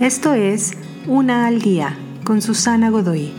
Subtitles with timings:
[0.00, 0.72] Esto es
[1.06, 3.32] Una al Día con Susana Godoy.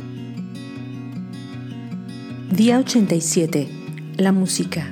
[2.51, 3.67] Día 87.
[4.17, 4.91] La música.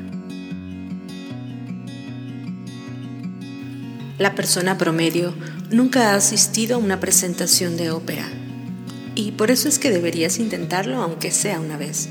[4.19, 5.33] La persona promedio
[5.72, 8.27] nunca ha asistido a una presentación de ópera
[9.15, 12.09] y por eso es que deberías intentarlo aunque sea una vez.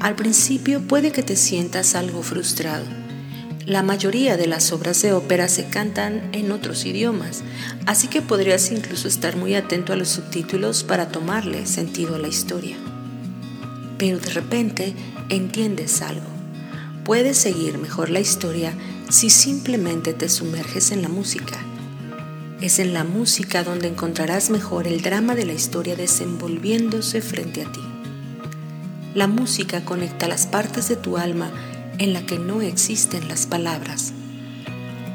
[0.00, 2.84] Al principio puede que te sientas algo frustrado
[3.68, 7.42] la mayoría de las obras de ópera se cantan en otros idiomas,
[7.84, 12.28] así que podrías incluso estar muy atento a los subtítulos para tomarle sentido a la
[12.28, 12.78] historia.
[13.98, 14.94] Pero de repente
[15.28, 16.26] entiendes algo.
[17.04, 18.72] Puedes seguir mejor la historia
[19.10, 21.58] si simplemente te sumerges en la música.
[22.62, 27.70] Es en la música donde encontrarás mejor el drama de la historia desenvolviéndose frente a
[27.70, 27.82] ti.
[29.14, 31.50] La música conecta las partes de tu alma
[31.98, 34.12] en la que no existen las palabras.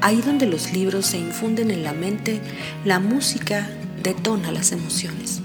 [0.02, 2.42] Ahí donde los libros se infunden en la mente,
[2.84, 3.70] la música
[4.04, 5.42] detona las emociones.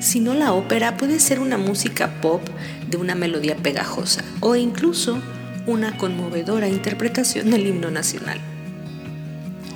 [0.00, 2.40] Si no la ópera puede ser una música pop
[2.88, 5.20] de una melodía pegajosa o incluso
[5.66, 8.40] una conmovedora interpretación del himno nacional.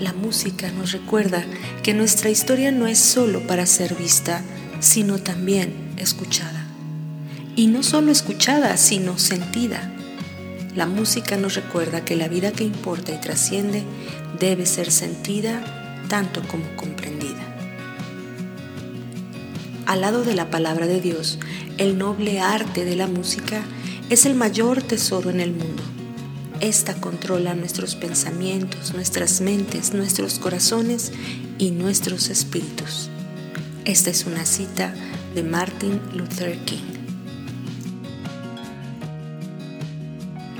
[0.01, 1.45] La música nos recuerda
[1.83, 4.43] que nuestra historia no es solo para ser vista,
[4.81, 6.65] sino también escuchada.
[7.55, 9.93] Y no solo escuchada, sino sentida.
[10.75, 13.85] La música nos recuerda que la vida que importa y trasciende
[14.41, 15.63] debe ser sentida
[16.09, 17.41] tanto como comprendida.
[19.87, 21.39] Al lado de la palabra de Dios,
[21.79, 23.63] el noble arte de la música
[24.11, 25.83] es el mayor tesoro en el mundo.
[26.61, 31.13] Esta controla nuestros pensamientos, nuestras mentes, nuestros corazones
[31.59, 33.11] y nuestros espíritus.
[33.85, 34.93] Esta es una cita
[35.35, 37.04] de Martin Luther King.